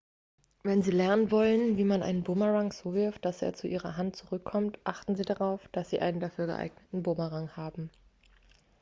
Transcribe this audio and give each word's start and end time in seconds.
wenn 0.63 0.81
sie 0.81 0.89
lernen 0.89 1.29
wollen 1.29 1.77
wie 1.77 1.83
man 1.83 2.01
einen 2.01 2.23
bumerang 2.23 2.71
so 2.71 2.95
wirft 2.95 3.23
dass 3.23 3.43
er 3.43 3.53
zu 3.53 3.67
ihrer 3.67 3.97
hand 3.97 4.15
zurückkommt 4.15 4.79
achten 4.83 5.15
sie 5.15 5.21
darauf 5.21 5.67
dass 5.73 5.91
sie 5.91 5.99
einen 5.99 6.19
dafür 6.19 6.47
geeigneten 6.47 7.03
bumerang 7.03 7.55
haben 7.55 7.91